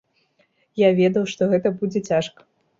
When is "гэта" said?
1.53-1.67